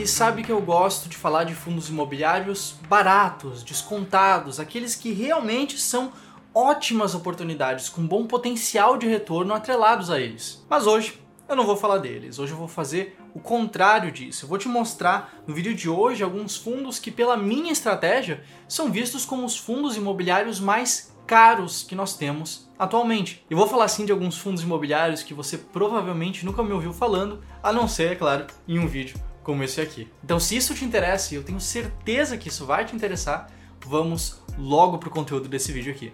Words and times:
aqui 0.00 0.06
sabe 0.06 0.42
que 0.42 0.50
eu 0.50 0.62
gosto 0.62 1.10
de 1.10 1.16
falar 1.16 1.44
de 1.44 1.54
fundos 1.54 1.90
imobiliários 1.90 2.76
baratos, 2.88 3.62
descontados, 3.62 4.58
aqueles 4.58 4.94
que 4.94 5.12
realmente 5.12 5.78
são 5.78 6.10
ótimas 6.54 7.14
oportunidades 7.14 7.90
com 7.90 8.06
bom 8.06 8.26
potencial 8.26 8.96
de 8.96 9.06
retorno 9.06 9.52
atrelados 9.52 10.10
a 10.10 10.18
eles. 10.18 10.64
Mas 10.70 10.86
hoje 10.86 11.20
eu 11.46 11.54
não 11.54 11.66
vou 11.66 11.76
falar 11.76 11.98
deles, 11.98 12.38
hoje 12.38 12.52
eu 12.52 12.56
vou 12.56 12.66
fazer 12.66 13.18
o 13.34 13.40
contrário 13.40 14.10
disso. 14.10 14.46
Eu 14.46 14.48
vou 14.48 14.56
te 14.56 14.68
mostrar 14.68 15.34
no 15.46 15.52
vídeo 15.54 15.74
de 15.74 15.88
hoje 15.88 16.24
alguns 16.24 16.56
fundos 16.56 16.98
que, 16.98 17.10
pela 17.10 17.36
minha 17.36 17.70
estratégia, 17.70 18.42
são 18.66 18.90
vistos 18.90 19.26
como 19.26 19.44
os 19.44 19.58
fundos 19.58 19.96
imobiliários 19.96 20.60
mais 20.60 21.14
caros 21.26 21.82
que 21.82 21.94
nós 21.94 22.16
temos 22.16 22.70
atualmente. 22.78 23.44
E 23.50 23.54
vou 23.54 23.66
falar 23.66 23.88
sim 23.88 24.06
de 24.06 24.12
alguns 24.12 24.38
fundos 24.38 24.62
imobiliários 24.62 25.22
que 25.22 25.34
você 25.34 25.58
provavelmente 25.58 26.46
nunca 26.46 26.62
me 26.62 26.72
ouviu 26.72 26.92
falando, 26.94 27.42
a 27.62 27.70
não 27.70 27.86
ser, 27.86 28.12
é 28.12 28.16
claro, 28.16 28.46
em 28.66 28.78
um 28.78 28.88
vídeo 28.88 29.29
como 29.42 29.62
esse 29.62 29.80
aqui. 29.80 30.08
Então, 30.22 30.38
se 30.38 30.56
isso 30.56 30.74
te 30.74 30.84
interessa, 30.84 31.34
e 31.34 31.36
eu 31.36 31.42
tenho 31.42 31.60
certeza 31.60 32.36
que 32.36 32.48
isso 32.48 32.66
vai 32.66 32.84
te 32.84 32.94
interessar, 32.94 33.50
vamos 33.86 34.40
logo 34.58 34.98
pro 34.98 35.10
conteúdo 35.10 35.48
desse 35.48 35.72
vídeo 35.72 35.92
aqui. 35.92 36.12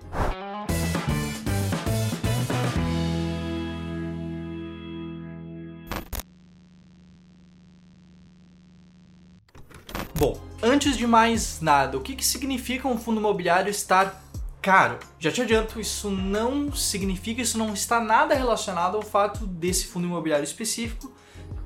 Bom, 10.14 10.40
antes 10.62 10.96
de 10.96 11.06
mais 11.06 11.60
nada, 11.60 11.98
o 11.98 12.00
que, 12.00 12.14
que 12.14 12.24
significa 12.24 12.88
um 12.88 12.96
fundo 12.96 13.20
imobiliário 13.20 13.70
estar 13.70 14.22
caro? 14.62 14.98
Já 15.18 15.30
te 15.30 15.42
adianto, 15.42 15.78
isso 15.78 16.10
não 16.10 16.72
significa, 16.72 17.42
isso 17.42 17.58
não 17.58 17.74
está 17.74 18.00
nada 18.00 18.34
relacionado 18.34 18.96
ao 18.96 19.02
fato 19.02 19.46
desse 19.46 19.86
fundo 19.86 20.06
imobiliário 20.06 20.44
específico 20.44 21.12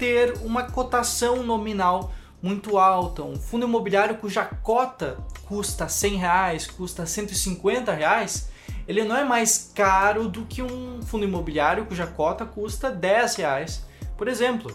ter 0.01 0.33
uma 0.43 0.63
cotação 0.63 1.43
nominal 1.43 2.11
muito 2.43 2.79
alta. 2.79 3.23
Um 3.23 3.37
fundo 3.37 3.67
imobiliário 3.67 4.17
cuja 4.17 4.47
cota 4.47 5.19
custa 5.45 5.89
100 5.89 6.17
reais, 6.17 6.67
custa 6.67 7.05
150 7.05 7.93
reais, 7.93 8.49
ele 8.89 9.05
não 9.05 9.15
é 9.15 9.25
mais 9.25 9.71
caro 9.75 10.27
do 10.27 10.47
que 10.47 10.63
um 10.63 11.03
fundo 11.03 11.25
imobiliário 11.25 11.85
cuja 11.85 12.07
cota 12.07 12.47
custa 12.47 12.91
10 12.91 13.37
reais, 13.37 13.85
por 14.17 14.27
exemplo. 14.27 14.75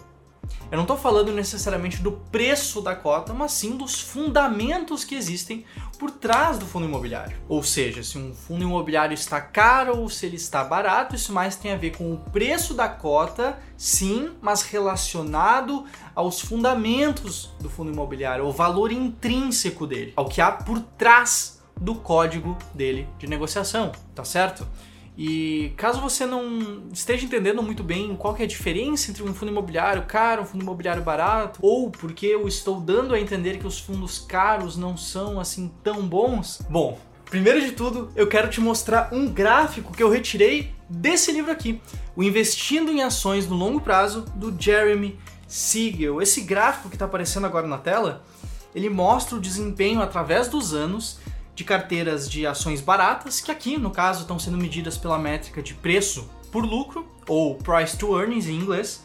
Eu 0.72 0.76
não 0.76 0.84
estou 0.84 0.98
falando 0.98 1.32
necessariamente 1.32 2.02
do 2.02 2.12
preço 2.12 2.82
da 2.82 2.96
cota, 2.96 3.34
mas 3.34 3.52
sim 3.52 3.78
dos 3.78 4.00
fundamentos 4.02 5.04
que 5.04 5.16
existem 5.16 5.66
por 5.98 6.12
trás 6.12 6.58
do 6.58 6.66
fundo 6.66 6.86
imobiliário. 6.86 7.38
Ou 7.48 7.64
seja, 7.64 8.04
se 8.04 8.18
um 8.18 8.34
fundo 8.34 8.64
imobiliário 8.64 9.14
está 9.14 9.40
caro 9.40 9.98
ou 9.98 10.10
se 10.10 10.26
ele 10.26 10.36
está 10.36 10.64
barato, 10.64 11.16
isso 11.16 11.32
mais 11.32 11.56
tem 11.56 11.72
a 11.72 11.78
ver 11.78 11.96
com 11.98 12.14
o 12.14 12.18
preço 12.18 12.74
da 12.74 12.90
cota, 12.90 13.58
sim, 13.78 14.32
mas 14.42 14.64
relacionado 14.64 15.86
aos 16.14 16.42
fundamentos 16.42 17.52
do 17.60 17.70
fundo 17.70 17.92
imobiliário, 17.92 18.46
ao 18.46 18.52
valor 18.52 18.92
intrínseco 18.92 19.88
dele, 19.88 20.14
ao 20.16 20.28
que 20.28 20.42
há 20.42 20.52
por 20.52 20.80
trás 20.80 21.62
do 21.80 21.96
código 21.96 22.58
dele 22.74 23.08
de 23.20 23.28
negociação, 23.28 23.92
tá 24.14 24.24
certo? 24.24 24.68
E 25.18 25.72
caso 25.78 26.02
você 26.02 26.26
não 26.26 26.90
esteja 26.92 27.26
entendendo 27.26 27.64
muito 27.64 27.84
bem 27.84 28.16
qual 28.18 28.36
é 28.38 28.44
a 28.44 28.48
diferença 28.48 29.10
entre 29.10 29.24
um 29.24 29.34
fundo 29.34 29.52
imobiliário 29.52 30.04
caro 30.06 30.42
um 30.42 30.46
fundo 30.46 30.62
imobiliário 30.62 31.02
barato, 31.02 31.60
ou 31.62 31.90
porque 31.90 32.26
eu 32.26 32.48
estou 32.48 32.82
dando 32.82 33.14
a 33.14 33.20
entender 33.20 33.58
que 33.58 33.66
os 33.66 33.80
fundos 33.80 34.20
caros 34.20 34.76
não 34.76 34.98
são 34.98 35.40
assim 35.40 35.72
tão 35.82 36.06
bons, 36.06 36.62
bom, 36.70 37.00
primeiro 37.24 37.62
de 37.62 37.72
tudo 37.72 38.10
eu 38.16 38.28
quero 38.28 38.50
te 38.50 38.60
mostrar 38.60 39.10
um 39.14 39.28
gráfico 39.28 39.94
que 39.94 40.04
eu 40.04 40.10
retirei 40.10 40.74
desse 40.90 41.32
livro 41.32 41.52
aqui, 41.52 41.82
o 42.16 42.22
Investindo 42.22 42.92
em 42.92 43.02
Ações 43.02 43.48
no 43.48 43.56
Longo 43.56 43.80
Prazo, 43.80 44.26
do 44.36 44.54
Jeremy 44.58 45.18
Siegel. 45.48 46.22
Esse 46.22 46.42
gráfico 46.42 46.90
que 46.90 46.96
está 46.96 47.06
aparecendo 47.06 47.46
agora 47.46 47.68
na 47.68 47.78
tela, 47.78 48.24
ele 48.74 48.90
mostra 48.90 49.38
o 49.38 49.42
desempenho 49.42 50.02
através 50.02 50.48
dos 50.48 50.74
anos 50.74 51.20
de 51.56 51.64
carteiras 51.64 52.30
de 52.30 52.46
ações 52.46 52.82
baratas, 52.82 53.40
que 53.40 53.52
aqui, 53.52 53.78
no 53.78 53.90
caso, 53.90 54.22
estão 54.22 54.38
sendo 54.38 54.58
medidas 54.58 54.98
pela 54.98 55.18
métrica 55.18 55.64
de 55.64 55.74
preço 55.74 56.30
por 56.52 56.66
lucro, 56.66 57.08
ou 57.28 57.56
price 57.56 57.98
to 57.98 58.20
earnings 58.20 58.48
em 58.48 58.56
inglês, 58.56 59.04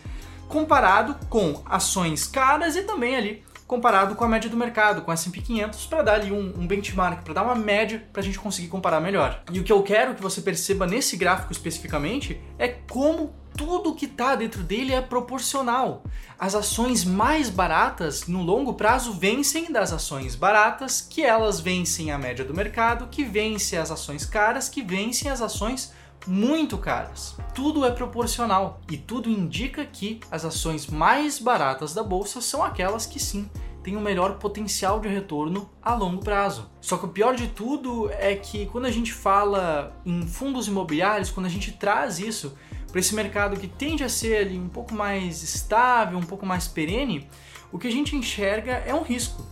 comparado 0.49 1.15
com 1.28 1.62
ações 1.65 2.27
caras 2.27 2.77
e 2.77 2.83
também 2.83 3.16
ali 3.16 3.50
comparado 3.70 4.16
com 4.16 4.25
a 4.25 4.28
média 4.28 4.50
do 4.50 4.56
mercado, 4.56 5.03
com 5.03 5.12
S&P 5.12 5.41
500, 5.41 5.86
para 5.86 6.03
dar 6.03 6.14
ali 6.14 6.32
um, 6.32 6.54
um 6.58 6.66
benchmark, 6.66 7.22
para 7.22 7.34
dar 7.34 7.44
uma 7.44 7.54
média 7.54 8.04
para 8.12 8.20
a 8.20 8.25
gente 8.25 8.36
conseguir 8.36 8.66
comparar 8.66 9.00
melhor. 9.00 9.44
E 9.53 9.60
o 9.60 9.62
que 9.62 9.72
eu 9.72 9.81
quero 9.84 10.12
que 10.16 10.20
você 10.20 10.41
perceba 10.41 10.88
nesse 10.88 11.16
gráfico 11.16 11.53
especificamente 11.53 12.41
é 12.58 12.66
como 12.66 13.32
tudo 13.56 13.94
que 13.94 14.06
está 14.06 14.34
dentro 14.34 14.64
dele 14.64 14.92
é 14.92 15.00
proporcional. 15.00 16.03
As 16.36 16.56
ações 16.56 17.04
mais 17.04 17.48
baratas 17.48 18.26
no 18.26 18.42
longo 18.42 18.75
prazo 18.75 19.12
vencem 19.12 19.70
das 19.70 19.92
ações 19.92 20.34
baratas, 20.34 21.00
que 21.00 21.22
elas 21.22 21.60
vencem 21.60 22.10
a 22.10 22.19
média 22.19 22.44
do 22.44 22.52
mercado, 22.52 23.06
que 23.06 23.22
vence 23.22 23.76
as 23.76 23.92
ações 23.92 24.25
caras, 24.25 24.69
que 24.69 24.82
vencem 24.82 25.31
as 25.31 25.41
ações 25.41 25.92
muito 26.30 26.78
caras. 26.78 27.36
Tudo 27.52 27.84
é 27.84 27.91
proporcional 27.91 28.80
e 28.88 28.96
tudo 28.96 29.28
indica 29.28 29.84
que 29.84 30.20
as 30.30 30.44
ações 30.44 30.86
mais 30.86 31.41
baratas 31.41 31.92
da 31.92 32.04
bolsa 32.04 32.41
são 32.41 32.62
aquelas 32.62 33.04
que 33.04 33.18
sim 33.18 33.50
têm 33.82 33.96
o 33.96 34.00
melhor 34.00 34.38
potencial 34.38 35.00
de 35.00 35.08
retorno 35.08 35.69
a 35.82 35.92
longo 35.92 36.22
prazo. 36.22 36.70
Só 36.80 36.96
que 36.96 37.06
o 37.06 37.08
pior 37.08 37.34
de 37.34 37.48
tudo 37.48 38.08
é 38.12 38.36
que 38.36 38.66
quando 38.66 38.84
a 38.84 38.92
gente 38.92 39.12
fala 39.12 40.00
em 40.06 40.24
fundos 40.24 40.69
imobiliários, 40.69 41.32
quando 41.32 41.46
a 41.46 41.50
gente 41.50 41.72
traz 41.72 42.20
isso 42.20 42.56
para 42.92 43.00
esse 43.00 43.12
mercado 43.12 43.58
que 43.58 43.66
tende 43.66 44.04
a 44.04 44.08
ser 44.08 44.36
ali 44.36 44.56
um 44.56 44.69
pouco 44.69 44.94
mais 44.94 45.42
estável, 45.42 46.16
um 46.16 46.22
pouco 46.22 46.46
mais 46.46 46.69
perene, 46.69 47.28
o 47.72 47.78
que 47.78 47.88
a 47.88 47.92
gente 47.92 48.14
enxerga 48.14 48.74
é 48.86 48.94
um 48.94 49.02
risco. 49.02 49.44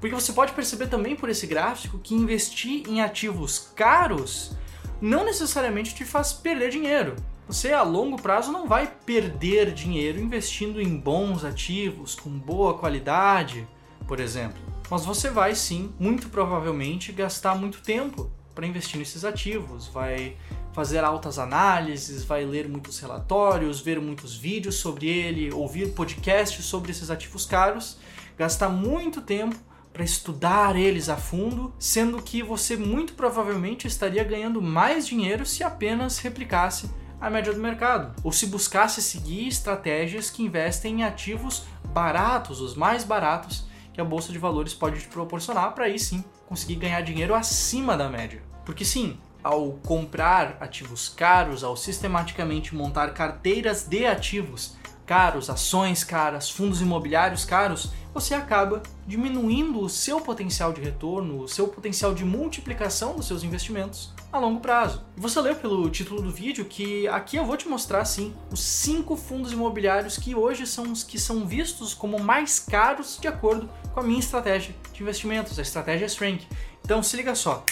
Porque 0.00 0.14
você 0.14 0.32
pode 0.32 0.52
perceber 0.54 0.88
também 0.88 1.14
por 1.14 1.28
esse 1.28 1.46
gráfico 1.46 2.00
que 2.00 2.16
investir 2.16 2.82
em 2.88 3.00
ativos 3.00 3.70
caros 3.76 4.56
não 5.00 5.24
necessariamente 5.24 5.94
te 5.94 6.04
faz 6.04 6.32
perder 6.32 6.70
dinheiro. 6.70 7.16
Você 7.46 7.72
a 7.72 7.82
longo 7.82 8.20
prazo 8.20 8.50
não 8.50 8.66
vai 8.66 8.86
perder 8.86 9.72
dinheiro 9.72 10.18
investindo 10.18 10.80
em 10.80 10.96
bons 10.96 11.44
ativos 11.44 12.14
com 12.14 12.30
boa 12.30 12.74
qualidade, 12.74 13.66
por 14.06 14.18
exemplo. 14.18 14.58
Mas 14.90 15.04
você 15.04 15.30
vai 15.30 15.54
sim, 15.54 15.92
muito 15.98 16.28
provavelmente, 16.28 17.12
gastar 17.12 17.54
muito 17.54 17.80
tempo 17.82 18.30
para 18.54 18.66
investir 18.66 18.98
nesses 18.98 19.24
ativos, 19.24 19.86
vai 19.86 20.36
fazer 20.72 21.04
altas 21.04 21.38
análises, 21.38 22.24
vai 22.24 22.44
ler 22.44 22.68
muitos 22.68 22.98
relatórios, 22.98 23.80
ver 23.80 24.00
muitos 24.00 24.36
vídeos 24.36 24.76
sobre 24.76 25.08
ele, 25.08 25.52
ouvir 25.52 25.92
podcasts 25.92 26.64
sobre 26.64 26.90
esses 26.90 27.10
ativos 27.10 27.46
caros, 27.46 27.98
gastar 28.36 28.68
muito 28.68 29.20
tempo 29.20 29.56
para 29.96 30.04
estudar 30.04 30.76
eles 30.76 31.08
a 31.08 31.16
fundo, 31.16 31.72
sendo 31.78 32.20
que 32.20 32.42
você 32.42 32.76
muito 32.76 33.14
provavelmente 33.14 33.86
estaria 33.86 34.22
ganhando 34.22 34.60
mais 34.60 35.06
dinheiro 35.06 35.46
se 35.46 35.64
apenas 35.64 36.18
replicasse 36.18 36.90
a 37.18 37.30
média 37.30 37.50
do 37.50 37.58
mercado, 37.58 38.14
ou 38.22 38.30
se 38.30 38.46
buscasse 38.46 39.00
seguir 39.00 39.48
estratégias 39.48 40.28
que 40.28 40.42
investem 40.42 41.00
em 41.00 41.04
ativos 41.04 41.64
baratos, 41.94 42.60
os 42.60 42.76
mais 42.76 43.04
baratos 43.04 43.66
que 43.94 43.98
a 43.98 44.04
bolsa 44.04 44.30
de 44.30 44.38
valores 44.38 44.74
pode 44.74 45.00
te 45.00 45.08
proporcionar 45.08 45.72
para 45.72 45.86
aí 45.86 45.98
sim 45.98 46.22
conseguir 46.46 46.74
ganhar 46.74 47.00
dinheiro 47.00 47.34
acima 47.34 47.96
da 47.96 48.06
média. 48.06 48.42
Porque 48.66 48.84
sim, 48.84 49.18
ao 49.42 49.72
comprar 49.82 50.58
ativos 50.60 51.08
caros, 51.08 51.64
ao 51.64 51.74
sistematicamente 51.74 52.74
montar 52.74 53.14
carteiras 53.14 53.84
de 53.84 54.04
ativos 54.04 54.76
caros, 55.06 55.48
ações 55.48 56.02
caras, 56.02 56.50
fundos 56.50 56.82
imobiliários 56.82 57.44
caros, 57.44 57.92
você 58.16 58.34
acaba 58.34 58.82
diminuindo 59.06 59.78
o 59.78 59.90
seu 59.90 60.22
potencial 60.22 60.72
de 60.72 60.80
retorno, 60.80 61.42
o 61.42 61.46
seu 61.46 61.68
potencial 61.68 62.14
de 62.14 62.24
multiplicação 62.24 63.14
dos 63.14 63.26
seus 63.26 63.44
investimentos 63.44 64.14
a 64.32 64.38
longo 64.38 64.58
prazo. 64.58 65.04
E 65.14 65.20
você 65.20 65.38
leu 65.38 65.54
pelo 65.54 65.90
título 65.90 66.22
do 66.22 66.30
vídeo 66.30 66.64
que 66.64 67.06
aqui 67.08 67.36
eu 67.36 67.44
vou 67.44 67.58
te 67.58 67.68
mostrar 67.68 68.06
sim 68.06 68.34
os 68.50 68.60
cinco 68.60 69.18
fundos 69.18 69.52
imobiliários 69.52 70.16
que 70.16 70.34
hoje 70.34 70.66
são 70.66 70.92
os 70.92 71.04
que 71.04 71.18
são 71.18 71.46
vistos 71.46 71.92
como 71.92 72.18
mais 72.18 72.58
caros 72.58 73.18
de 73.20 73.28
acordo 73.28 73.68
com 73.92 74.00
a 74.00 74.02
minha 74.02 74.18
estratégia 74.18 74.74
de 74.94 75.02
investimentos, 75.02 75.58
a 75.58 75.62
estratégia 75.62 76.06
Strength. 76.06 76.46
Então 76.82 77.02
se 77.02 77.18
liga 77.18 77.34
só, 77.34 77.66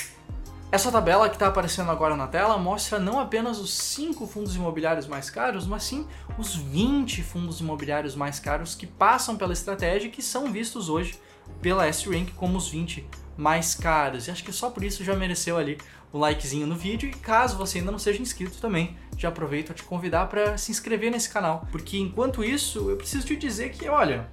essa 0.74 0.90
tabela 0.90 1.28
que 1.28 1.36
está 1.36 1.46
aparecendo 1.46 1.88
agora 1.92 2.16
na 2.16 2.26
tela 2.26 2.58
mostra 2.58 2.98
não 2.98 3.20
apenas 3.20 3.60
os 3.60 3.72
5 3.72 4.26
fundos 4.26 4.56
imobiliários 4.56 5.06
mais 5.06 5.30
caros, 5.30 5.68
mas 5.68 5.84
sim 5.84 6.04
os 6.36 6.56
20 6.56 7.22
fundos 7.22 7.60
imobiliários 7.60 8.16
mais 8.16 8.40
caros 8.40 8.74
que 8.74 8.84
passam 8.84 9.36
pela 9.36 9.52
estratégia 9.52 10.08
e 10.08 10.10
que 10.10 10.20
são 10.20 10.50
vistos 10.50 10.88
hoje 10.88 11.16
pela 11.62 11.86
S-Rank 11.86 12.32
como 12.34 12.58
os 12.58 12.68
20 12.68 13.08
mais 13.36 13.76
caros. 13.76 14.26
E 14.26 14.32
acho 14.32 14.42
que 14.42 14.52
só 14.52 14.68
por 14.68 14.82
isso 14.82 15.04
já 15.04 15.14
mereceu 15.14 15.56
ali 15.56 15.78
o 16.12 16.18
likezinho 16.18 16.66
no 16.66 16.74
vídeo. 16.74 17.08
E 17.08 17.12
caso 17.12 17.56
você 17.56 17.78
ainda 17.78 17.92
não 17.92 17.98
seja 18.00 18.20
inscrito 18.20 18.60
também, 18.60 18.98
já 19.16 19.28
aproveito 19.28 19.70
a 19.70 19.74
te 19.74 19.84
convidar 19.84 20.26
para 20.26 20.58
se 20.58 20.72
inscrever 20.72 21.12
nesse 21.12 21.30
canal. 21.30 21.68
Porque 21.70 21.96
enquanto 21.98 22.42
isso, 22.42 22.90
eu 22.90 22.96
preciso 22.96 23.24
te 23.24 23.36
dizer 23.36 23.70
que, 23.70 23.88
olha, 23.88 24.28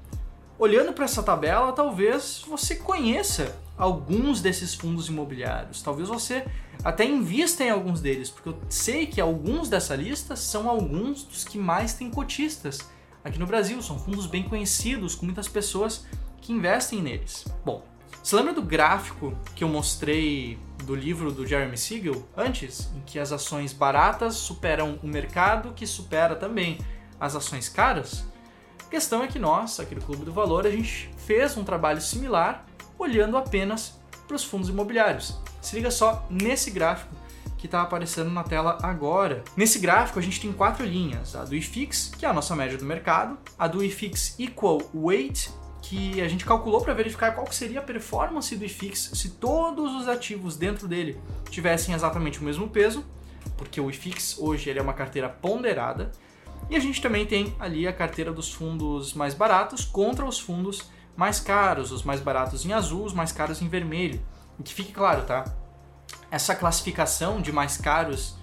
olhando 0.61 0.93
para 0.93 1.05
essa 1.05 1.23
tabela, 1.23 1.73
talvez 1.73 2.45
você 2.47 2.75
conheça 2.75 3.59
alguns 3.75 4.41
desses 4.41 4.75
fundos 4.75 5.07
imobiliários. 5.07 5.81
Talvez 5.81 6.07
você 6.07 6.45
até 6.83 7.03
invista 7.03 7.63
em 7.63 7.71
alguns 7.71 7.99
deles, 7.99 8.29
porque 8.29 8.49
eu 8.49 8.57
sei 8.69 9.07
que 9.07 9.19
alguns 9.19 9.69
dessa 9.69 9.95
lista 9.95 10.35
são 10.35 10.69
alguns 10.69 11.23
dos 11.23 11.43
que 11.43 11.57
mais 11.57 11.95
têm 11.95 12.11
cotistas 12.11 12.87
aqui 13.23 13.39
no 13.39 13.47
Brasil, 13.47 13.81
são 13.81 13.97
fundos 13.97 14.27
bem 14.27 14.43
conhecidos, 14.43 15.15
com 15.15 15.25
muitas 15.25 15.47
pessoas 15.47 16.05
que 16.39 16.53
investem 16.53 17.01
neles. 17.01 17.43
Bom, 17.65 17.83
você 18.21 18.35
lembra 18.35 18.53
do 18.53 18.61
gráfico 18.61 19.35
que 19.55 19.63
eu 19.63 19.67
mostrei 19.67 20.59
do 20.83 20.93
livro 20.93 21.31
do 21.31 21.45
Jeremy 21.45 21.75
Siegel 21.75 22.23
antes, 22.37 22.91
em 22.95 23.01
que 23.01 23.17
as 23.17 23.31
ações 23.31 23.73
baratas 23.73 24.35
superam 24.35 24.99
o 25.01 25.07
mercado, 25.07 25.73
que 25.73 25.87
supera 25.87 26.35
também 26.35 26.77
as 27.19 27.35
ações 27.35 27.67
caras? 27.67 28.23
Questão 28.91 29.23
é 29.23 29.27
que 29.27 29.39
nós, 29.39 29.79
aqui 29.79 29.95
do 29.95 30.01
Clube 30.01 30.25
do 30.25 30.33
Valor, 30.33 30.67
a 30.67 30.69
gente 30.69 31.09
fez 31.25 31.55
um 31.55 31.63
trabalho 31.63 32.01
similar 32.01 32.65
olhando 32.99 33.37
apenas 33.37 33.97
para 34.27 34.35
os 34.35 34.43
fundos 34.43 34.67
imobiliários. 34.67 35.39
Se 35.61 35.77
liga 35.77 35.89
só 35.89 36.27
nesse 36.29 36.69
gráfico 36.71 37.15
que 37.57 37.67
está 37.67 37.81
aparecendo 37.83 38.29
na 38.29 38.43
tela 38.43 38.77
agora. 38.83 39.45
Nesse 39.55 39.79
gráfico 39.79 40.19
a 40.19 40.21
gente 40.21 40.41
tem 40.41 40.51
quatro 40.51 40.85
linhas: 40.85 41.37
a 41.37 41.45
do 41.45 41.55
IFIX, 41.55 42.11
que 42.17 42.25
é 42.25 42.29
a 42.29 42.33
nossa 42.33 42.53
média 42.53 42.77
do 42.77 42.83
mercado, 42.83 43.37
a 43.57 43.65
do 43.65 43.81
IFIX 43.81 44.37
Equal 44.37 44.81
Weight, 44.93 45.49
que 45.81 46.19
a 46.19 46.27
gente 46.27 46.43
calculou 46.43 46.81
para 46.81 46.93
verificar 46.93 47.33
qual 47.33 47.49
seria 47.49 47.79
a 47.79 47.83
performance 47.83 48.53
do 48.57 48.65
IFIX 48.65 49.11
se 49.13 49.29
todos 49.29 49.95
os 49.95 50.09
ativos 50.09 50.57
dentro 50.57 50.85
dele 50.85 51.17
tivessem 51.49 51.95
exatamente 51.95 52.41
o 52.41 52.43
mesmo 52.43 52.67
peso, 52.67 53.05
porque 53.55 53.79
o 53.79 53.89
IFIX 53.89 54.37
hoje 54.39 54.69
ele 54.69 54.79
é 54.79 54.81
uma 54.81 54.93
carteira 54.93 55.29
ponderada. 55.29 56.11
E 56.69 56.75
a 56.75 56.79
gente 56.79 57.01
também 57.01 57.25
tem 57.25 57.55
ali 57.59 57.87
a 57.87 57.93
carteira 57.93 58.31
dos 58.31 58.51
fundos 58.51 59.13
mais 59.13 59.33
baratos 59.33 59.83
contra 59.83 60.25
os 60.25 60.39
fundos 60.39 60.89
mais 61.15 61.39
caros, 61.39 61.91
os 61.91 62.03
mais 62.03 62.21
baratos 62.21 62.65
em 62.65 62.73
azul, 62.73 63.03
os 63.03 63.13
mais 63.13 63.31
caros 63.31 63.61
em 63.61 63.67
vermelho. 63.67 64.21
E 64.59 64.63
que 64.63 64.73
fique 64.73 64.91
claro, 64.91 65.23
tá? 65.23 65.45
Essa 66.29 66.55
classificação 66.55 67.41
de 67.41 67.51
mais 67.51 67.77
caros 67.77 68.35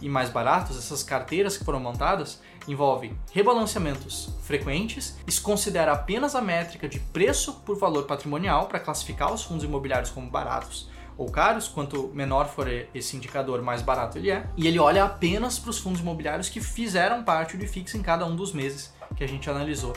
e 0.00 0.08
mais 0.08 0.28
baratos, 0.28 0.76
essas 0.76 1.02
carteiras 1.02 1.56
que 1.56 1.64
foram 1.64 1.80
montadas, 1.80 2.40
envolvem 2.68 3.16
rebalanceamentos 3.32 4.30
frequentes. 4.42 5.16
Isso 5.26 5.40
considera 5.42 5.92
apenas 5.92 6.34
a 6.34 6.40
métrica 6.40 6.88
de 6.88 6.98
preço 6.98 7.54
por 7.64 7.78
valor 7.78 8.04
patrimonial 8.04 8.66
para 8.66 8.80
classificar 8.80 9.32
os 9.32 9.44
fundos 9.44 9.64
imobiliários 9.64 10.10
como 10.10 10.28
baratos 10.28 10.88
ou 11.16 11.30
caros, 11.30 11.66
quanto 11.68 12.08
menor 12.14 12.48
for 12.48 12.68
esse 12.94 13.16
indicador, 13.16 13.62
mais 13.62 13.82
barato 13.82 14.18
ele 14.18 14.30
é. 14.30 14.46
E 14.56 14.66
ele 14.66 14.78
olha 14.78 15.04
apenas 15.04 15.58
para 15.58 15.70
os 15.70 15.78
fundos 15.78 16.00
imobiliários 16.00 16.48
que 16.48 16.60
fizeram 16.60 17.22
parte 17.22 17.56
do 17.56 17.64
IFIX 17.64 17.94
em 17.94 18.02
cada 18.02 18.26
um 18.26 18.36
dos 18.36 18.52
meses 18.52 18.92
que 19.16 19.24
a 19.24 19.26
gente 19.26 19.48
analisou 19.48 19.94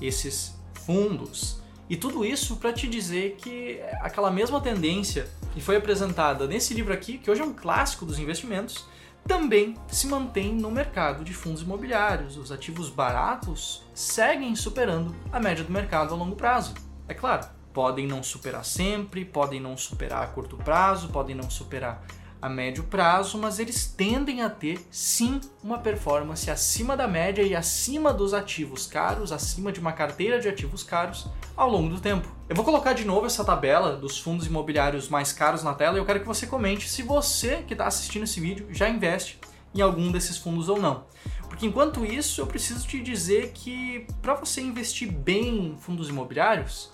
esses 0.00 0.54
fundos. 0.72 1.62
E 1.88 1.96
tudo 1.96 2.24
isso 2.24 2.56
para 2.56 2.72
te 2.72 2.88
dizer 2.88 3.36
que 3.36 3.80
aquela 4.00 4.30
mesma 4.30 4.60
tendência 4.60 5.28
que 5.52 5.60
foi 5.60 5.76
apresentada 5.76 6.46
nesse 6.46 6.72
livro 6.72 6.92
aqui, 6.92 7.18
que 7.18 7.30
hoje 7.30 7.42
é 7.42 7.44
um 7.44 7.52
clássico 7.52 8.06
dos 8.06 8.18
investimentos, 8.18 8.86
também 9.26 9.74
se 9.88 10.06
mantém 10.06 10.54
no 10.54 10.70
mercado 10.70 11.24
de 11.24 11.32
fundos 11.32 11.62
imobiliários. 11.62 12.36
Os 12.36 12.50
ativos 12.50 12.90
baratos 12.90 13.82
seguem 13.94 14.54
superando 14.56 15.14
a 15.32 15.40
média 15.40 15.64
do 15.64 15.72
mercado 15.72 16.14
a 16.14 16.16
longo 16.16 16.36
prazo. 16.36 16.74
É 17.06 17.14
claro, 17.14 17.46
podem 17.74 18.06
não 18.06 18.22
superar 18.22 18.64
sempre, 18.64 19.24
podem 19.24 19.60
não 19.60 19.76
superar 19.76 20.22
a 20.22 20.26
curto 20.28 20.56
prazo, 20.56 21.08
podem 21.08 21.34
não 21.34 21.50
superar 21.50 22.06
a 22.40 22.48
médio 22.48 22.84
prazo, 22.84 23.36
mas 23.38 23.58
eles 23.58 23.86
tendem 23.86 24.42
a 24.42 24.50
ter 24.50 24.86
sim 24.90 25.40
uma 25.62 25.78
performance 25.78 26.50
acima 26.50 26.96
da 26.96 27.08
média 27.08 27.42
e 27.42 27.56
acima 27.56 28.12
dos 28.12 28.32
ativos 28.32 28.86
caros, 28.86 29.32
acima 29.32 29.72
de 29.72 29.80
uma 29.80 29.92
carteira 29.92 30.38
de 30.38 30.46
ativos 30.46 30.84
caros 30.84 31.26
ao 31.56 31.68
longo 31.68 31.88
do 31.88 32.00
tempo. 32.00 32.28
Eu 32.48 32.54
vou 32.54 32.64
colocar 32.64 32.92
de 32.92 33.04
novo 33.04 33.26
essa 33.26 33.44
tabela 33.44 33.96
dos 33.96 34.18
fundos 34.18 34.46
imobiliários 34.46 35.08
mais 35.08 35.32
caros 35.32 35.64
na 35.64 35.74
tela 35.74 35.96
e 35.96 36.00
eu 36.00 36.04
quero 36.04 36.20
que 36.20 36.26
você 36.26 36.46
comente 36.46 36.88
se 36.88 37.02
você 37.02 37.64
que 37.66 37.74
está 37.74 37.86
assistindo 37.86 38.24
esse 38.24 38.38
vídeo 38.38 38.68
já 38.70 38.88
investe 38.88 39.40
em 39.74 39.80
algum 39.80 40.12
desses 40.12 40.36
fundos 40.36 40.68
ou 40.68 40.78
não. 40.78 41.04
Porque 41.48 41.66
enquanto 41.66 42.04
isso, 42.04 42.40
eu 42.40 42.46
preciso 42.46 42.86
te 42.86 43.00
dizer 43.00 43.52
que 43.52 44.06
para 44.20 44.34
você 44.34 44.60
investir 44.60 45.10
bem 45.10 45.68
em 45.68 45.76
fundos 45.78 46.08
imobiliários, 46.08 46.93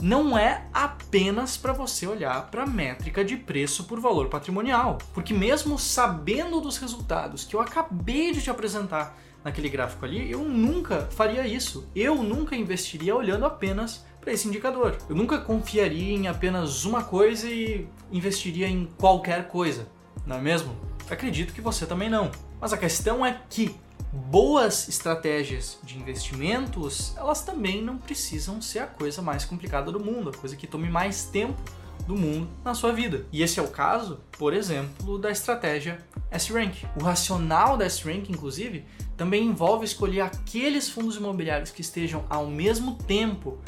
não 0.00 0.38
é 0.38 0.66
apenas 0.72 1.56
para 1.56 1.72
você 1.72 2.06
olhar 2.06 2.50
para 2.50 2.62
a 2.62 2.66
métrica 2.66 3.24
de 3.24 3.36
preço 3.36 3.84
por 3.84 4.00
valor 4.00 4.28
patrimonial, 4.28 4.98
porque 5.12 5.34
mesmo 5.34 5.78
sabendo 5.78 6.60
dos 6.60 6.78
resultados 6.78 7.44
que 7.44 7.56
eu 7.56 7.60
acabei 7.60 8.32
de 8.32 8.42
te 8.42 8.50
apresentar 8.50 9.18
naquele 9.44 9.68
gráfico 9.68 10.04
ali, 10.04 10.30
eu 10.30 10.40
nunca 10.40 11.08
faria 11.10 11.46
isso. 11.46 11.88
Eu 11.94 12.22
nunca 12.22 12.56
investiria 12.56 13.14
olhando 13.14 13.46
apenas 13.46 14.04
para 14.20 14.32
esse 14.32 14.48
indicador. 14.48 14.98
Eu 15.08 15.16
nunca 15.16 15.38
confiaria 15.38 16.14
em 16.14 16.28
apenas 16.28 16.84
uma 16.84 17.02
coisa 17.02 17.48
e 17.48 17.88
investiria 18.10 18.68
em 18.68 18.86
qualquer 18.98 19.48
coisa, 19.48 19.88
não 20.26 20.36
é 20.36 20.40
mesmo? 20.40 20.76
Acredito 21.10 21.54
que 21.54 21.60
você 21.60 21.86
também 21.86 22.10
não. 22.10 22.30
Mas 22.60 22.72
a 22.72 22.78
questão 22.78 23.24
é 23.24 23.40
que 23.48 23.74
boas 24.12 24.88
estratégias 24.88 25.78
de 25.82 25.98
investimentos, 25.98 27.14
elas 27.16 27.42
também 27.42 27.82
não 27.82 27.98
precisam 27.98 28.60
ser 28.60 28.80
a 28.80 28.86
coisa 28.86 29.20
mais 29.20 29.44
complicada 29.44 29.92
do 29.92 30.00
mundo, 30.00 30.30
a 30.30 30.36
coisa 30.36 30.56
que 30.56 30.66
tome 30.66 30.88
mais 30.88 31.26
tempo 31.26 31.60
do 32.06 32.16
mundo 32.16 32.48
na 32.64 32.74
sua 32.74 32.92
vida. 32.92 33.26
E 33.30 33.42
esse 33.42 33.60
é 33.60 33.62
o 33.62 33.68
caso, 33.68 34.20
por 34.38 34.54
exemplo, 34.54 35.18
da 35.18 35.30
estratégia 35.30 35.98
S-Rank. 36.30 36.84
O 36.98 37.04
racional 37.04 37.76
da 37.76 37.84
S-Rank, 37.84 38.30
inclusive, 38.30 38.86
também 39.16 39.44
envolve 39.44 39.84
escolher 39.84 40.22
aqueles 40.22 40.88
fundos 40.88 41.16
imobiliários 41.16 41.70
que 41.70 41.82
estejam 41.82 42.24
ao 42.30 42.46
mesmo 42.46 42.94
tempo 42.94 43.58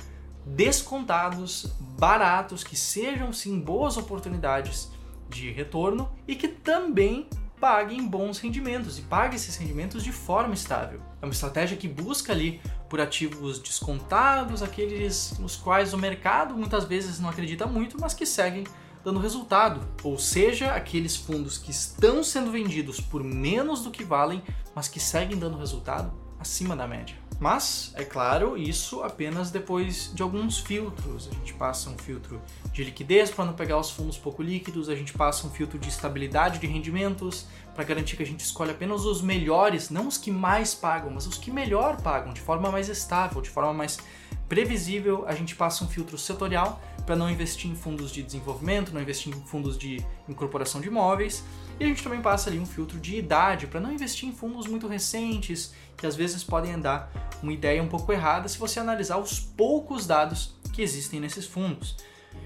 descontados, 0.46 1.66
baratos, 1.98 2.64
que 2.64 2.76
sejam 2.76 3.32
sim 3.32 3.60
boas 3.60 3.98
oportunidades 3.98 4.90
de 5.28 5.50
retorno 5.50 6.10
e 6.26 6.34
que 6.34 6.48
também 6.48 7.28
paguem 7.60 8.08
bons 8.08 8.38
rendimentos 8.38 8.98
e 8.98 9.02
pague 9.02 9.36
esses 9.36 9.56
rendimentos 9.56 10.02
de 10.02 10.10
forma 10.10 10.54
estável. 10.54 11.00
É 11.20 11.26
uma 11.26 11.32
estratégia 11.32 11.76
que 11.76 11.86
busca 11.86 12.32
ali 12.32 12.60
por 12.88 13.00
ativos 13.00 13.58
descontados, 13.58 14.62
aqueles 14.62 15.38
nos 15.38 15.56
quais 15.56 15.92
o 15.92 15.98
mercado 15.98 16.56
muitas 16.56 16.84
vezes 16.84 17.20
não 17.20 17.28
acredita 17.28 17.66
muito, 17.66 18.00
mas 18.00 18.14
que 18.14 18.24
seguem 18.24 18.64
dando 19.04 19.20
resultado. 19.20 19.86
Ou 20.02 20.18
seja, 20.18 20.72
aqueles 20.72 21.14
fundos 21.14 21.58
que 21.58 21.70
estão 21.70 22.24
sendo 22.24 22.50
vendidos 22.50 23.00
por 23.00 23.22
menos 23.22 23.82
do 23.82 23.90
que 23.90 24.02
valem, 24.02 24.42
mas 24.74 24.88
que 24.88 24.98
seguem 24.98 25.38
dando 25.38 25.58
resultado 25.58 26.12
acima 26.40 26.74
da 26.74 26.88
média. 26.88 27.16
Mas, 27.38 27.92
é 27.94 28.04
claro, 28.04 28.56
isso 28.56 29.02
apenas 29.02 29.50
depois 29.50 30.12
de 30.14 30.22
alguns 30.22 30.58
filtros. 30.58 31.26
A 31.26 31.34
gente 31.34 31.54
passa 31.54 31.88
um 31.88 31.96
filtro 31.96 32.40
de 32.70 32.84
liquidez 32.84 33.30
para 33.30 33.46
não 33.46 33.54
pegar 33.54 33.78
os 33.78 33.90
fundos 33.90 34.18
pouco 34.18 34.42
líquidos, 34.42 34.90
a 34.90 34.94
gente 34.94 35.14
passa 35.14 35.46
um 35.46 35.50
filtro 35.50 35.78
de 35.78 35.88
estabilidade 35.88 36.58
de 36.58 36.66
rendimentos 36.66 37.46
para 37.74 37.82
garantir 37.84 38.16
que 38.16 38.22
a 38.22 38.26
gente 38.26 38.40
escolhe 38.40 38.72
apenas 38.72 39.06
os 39.06 39.22
melhores, 39.22 39.88
não 39.88 40.06
os 40.06 40.18
que 40.18 40.30
mais 40.30 40.74
pagam, 40.74 41.12
mas 41.12 41.26
os 41.26 41.38
que 41.38 41.50
melhor 41.50 41.96
pagam, 42.02 42.34
de 42.34 42.40
forma 42.42 42.70
mais 42.70 42.90
estável, 42.90 43.40
de 43.40 43.48
forma 43.48 43.72
mais 43.72 43.98
previsível. 44.46 45.24
A 45.26 45.34
gente 45.34 45.56
passa 45.56 45.82
um 45.82 45.88
filtro 45.88 46.18
setorial 46.18 46.78
para 47.06 47.16
não 47.16 47.30
investir 47.30 47.70
em 47.70 47.74
fundos 47.74 48.12
de 48.12 48.22
desenvolvimento, 48.22 48.92
não 48.92 49.00
investir 49.00 49.34
em 49.34 49.40
fundos 49.46 49.78
de 49.78 50.04
incorporação 50.28 50.78
de 50.78 50.88
imóveis. 50.88 51.42
E 51.80 51.84
a 51.84 51.86
gente 51.86 52.02
também 52.02 52.20
passa 52.20 52.50
ali 52.50 52.58
um 52.58 52.66
filtro 52.66 53.00
de 53.00 53.16
idade 53.16 53.66
para 53.66 53.80
não 53.80 53.90
investir 53.90 54.28
em 54.28 54.32
fundos 54.32 54.66
muito 54.66 54.86
recentes, 54.86 55.72
que 55.96 56.06
às 56.06 56.14
vezes 56.14 56.44
podem 56.44 56.78
dar 56.78 57.10
uma 57.42 57.54
ideia 57.54 57.82
um 57.82 57.88
pouco 57.88 58.12
errada 58.12 58.46
se 58.50 58.58
você 58.58 58.78
analisar 58.78 59.16
os 59.16 59.40
poucos 59.40 60.06
dados 60.06 60.54
que 60.74 60.82
existem 60.82 61.18
nesses 61.18 61.46
fundos. 61.46 61.96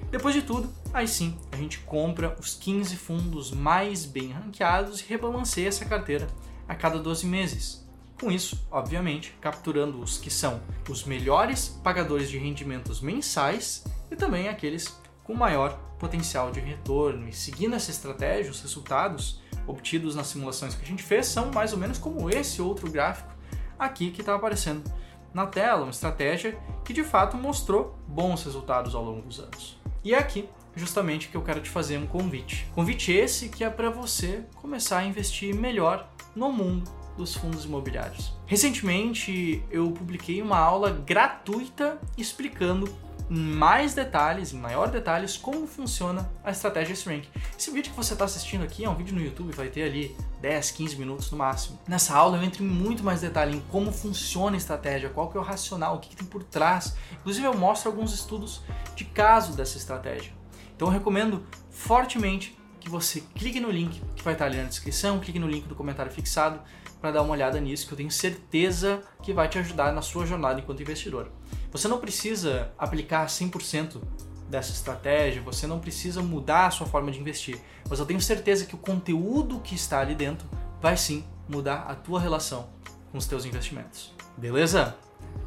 Depois 0.09 0.37
de 0.37 0.43
tudo, 0.43 0.73
aí 0.93 1.09
sim, 1.09 1.37
a 1.51 1.57
gente 1.57 1.81
compra 1.81 2.37
os 2.39 2.55
15 2.55 2.95
fundos 2.95 3.51
mais 3.51 4.05
bem 4.05 4.31
ranqueados 4.31 5.01
e 5.01 5.05
rebalanceia 5.05 5.67
essa 5.67 5.85
carteira 5.85 6.29
a 6.69 6.75
cada 6.77 7.01
12 7.01 7.27
meses. 7.27 7.85
Com 8.21 8.31
isso, 8.31 8.65
obviamente, 8.71 9.37
capturando 9.41 10.01
os 10.01 10.17
que 10.17 10.31
são 10.31 10.63
os 10.89 11.03
melhores 11.03 11.69
pagadores 11.83 12.31
de 12.31 12.39
rendimentos 12.39 13.01
mensais 13.01 13.83
e 14.09 14.15
também 14.15 14.49
aqueles 14.49 14.97
com 15.25 15.35
maior 15.35 15.79
potencial 15.99 16.53
de 16.53 16.61
retorno. 16.61 17.29
E 17.29 17.33
seguindo 17.33 17.75
essa 17.75 17.91
estratégia, 17.91 18.51
os 18.51 18.61
resultados 18.61 19.41
obtidos 19.67 20.15
nas 20.15 20.29
simulações 20.29 20.75
que 20.75 20.85
a 20.85 20.87
gente 20.87 21.03
fez 21.03 21.27
são 21.27 21.51
mais 21.51 21.73
ou 21.73 21.79
menos 21.79 21.99
como 21.99 22.31
esse 22.31 22.61
outro 22.61 22.91
gráfico 22.91 23.33
aqui 23.79 24.11
que 24.11 24.21
está 24.21 24.35
aparecendo 24.35 24.85
na 25.33 25.47
tela, 25.47 25.83
uma 25.83 25.91
estratégia 25.91 26.57
que 26.85 26.93
de 26.93 27.03
fato 27.03 27.37
mostrou 27.37 27.99
bons 28.07 28.45
resultados 28.45 28.95
ao 28.95 29.03
longo 29.03 29.23
dos 29.23 29.41
anos. 29.41 29.81
E 30.05 30.15
é 30.15 30.19
aqui 30.19 30.49
justamente 30.77 31.29
que 31.29 31.37
eu 31.37 31.43
quero 31.43 31.61
te 31.61 31.71
fazer 31.71 31.99
um 31.99 32.07
convite. 32.07 32.69
Convite 32.75 33.11
esse 33.13 33.49
que 33.49 33.65
é 33.65 33.71
para 33.71 33.91
você 33.91 34.45
começar 34.57 34.99
a 34.99 35.05
investir 35.05 35.55
melhor 35.55 36.09
no 36.37 36.53
mundo 36.53 36.91
dos 37.17 37.35
fundos 37.35 37.65
imobiliários. 37.65 38.33
Recentemente 38.47 39.65
eu 39.71 39.91
publiquei 39.91 40.43
uma 40.43 40.59
aula 40.59 40.91
gratuita 40.91 41.99
explicando 42.19 42.93
mais 43.29 43.95
detalhes, 43.95 44.53
em 44.53 44.59
maior 44.59 44.91
detalhes, 44.91 45.37
como 45.37 45.67
funciona 45.67 46.31
a 46.43 46.51
estratégia 46.51 46.93
S-Rank. 46.93 47.25
Esse 47.59 47.71
vídeo 47.71 47.91
que 47.91 47.97
você 47.97 48.13
está 48.13 48.25
assistindo 48.25 48.65
aqui 48.65 48.85
é 48.85 48.89
um 48.89 48.95
vídeo 48.95 49.15
no 49.15 49.23
YouTube, 49.23 49.55
vai 49.55 49.69
ter 49.69 49.83
ali 49.83 50.17
10, 50.41 50.73
15 50.73 50.97
minutos 50.97 51.31
no 51.31 51.39
máximo. 51.39 51.79
Nessa 51.89 52.15
aula 52.15 52.37
eu 52.37 52.43
entro 52.43 52.63
em 52.63 52.67
muito 52.67 53.03
mais 53.03 53.21
detalhe 53.21 53.57
em 53.57 53.61
como 53.71 53.91
funciona 53.91 54.57
a 54.57 54.59
estratégia, 54.59 55.09
qual 55.09 55.31
que 55.31 55.37
é 55.37 55.41
o 55.41 55.45
racional, 55.45 55.97
o 55.97 55.99
que, 56.01 56.11
que 56.11 56.17
tem 56.17 56.27
por 56.27 56.43
trás. 56.43 56.95
Inclusive 57.13 57.47
eu 57.47 57.55
mostro 57.55 57.91
alguns 57.91 58.13
estudos 58.13 58.63
de 58.95 59.05
caso 59.05 59.57
dessa 59.57 59.79
estratégia. 59.79 60.33
Então 60.77 60.89
eu 60.89 60.93
recomendo 60.93 61.43
fortemente 61.71 62.59
que 62.79 62.91
você 62.91 63.23
clique 63.35 63.59
no 63.59 63.71
link 63.71 64.03
que 64.15 64.23
vai 64.23 64.35
estar 64.35 64.45
ali 64.45 64.59
na 64.59 64.65
descrição, 64.65 65.19
clique 65.19 65.39
no 65.39 65.49
link 65.49 65.67
do 65.67 65.75
comentário 65.75 66.13
fixado 66.13 66.61
para 67.01 67.11
dar 67.11 67.23
uma 67.23 67.33
olhada 67.33 67.61
nisso, 67.61 67.87
que 67.87 67.93
eu 67.93 67.97
tenho 67.99 68.11
certeza 68.11 69.03
que 69.23 69.33
vai 69.33 69.47
te 69.49 69.59
ajudar 69.59 69.93
na 69.93 70.01
sua 70.01 70.27
jornada 70.27 70.61
enquanto 70.61 70.81
investidor. 70.81 71.31
Você 71.75 71.89
não 71.89 71.99
precisa 71.99 72.71
aplicar 72.79 73.27
100% 73.27 74.01
dessa 74.49 74.71
estratégia, 74.71 75.43
você 75.43 75.67
não 75.67 75.81
precisa 75.81 76.23
mudar 76.23 76.69
a 76.69 76.71
sua 76.71 76.87
forma 76.87 77.11
de 77.11 77.19
investir, 77.19 77.61
mas 77.91 77.99
eu 77.99 78.07
tenho 78.07 78.21
certeza 78.21 78.65
que 78.65 78.77
o 78.77 78.79
conteúdo 78.79 79.59
que 79.59 79.75
está 79.75 79.99
ali 79.99 80.15
dentro 80.15 80.49
vai 80.81 80.97
sim 80.97 81.25
mudar 81.49 81.87
a 81.89 81.97
tua 81.97 82.21
relação 82.21 82.69
com 83.11 83.19
os 83.19 83.27
teus 83.27 83.45
investimentos. 83.45 84.15
Beleza? 84.37 84.97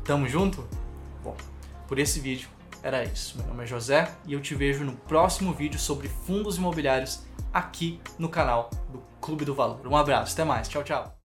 Tamo 0.03 0.27
junto? 0.27 0.67
Bom, 1.24 1.38
por 1.88 1.98
esse 1.98 2.19
vídeo 2.19 2.50
era 2.84 3.05
isso. 3.05 3.38
Meu 3.38 3.48
nome 3.48 3.63
é 3.63 3.65
José 3.65 4.13
e 4.25 4.34
eu 4.34 4.41
te 4.41 4.53
vejo 4.53 4.84
no 4.84 4.98
próximo 4.98 5.53
vídeo 5.53 5.79
sobre 5.79 6.10
fundos 6.10 6.57
imobiliários 6.57 7.22
aqui 7.53 8.01
no 8.19 8.27
canal 8.27 8.69
do 8.91 9.01
Clube 9.22 9.46
do 9.46 9.55
Valor. 9.55 9.88
Um 9.88 9.96
abraço, 9.96 10.34
até 10.34 10.43
mais, 10.43 10.67
tchau, 10.67 10.84
tchau. 10.84 11.17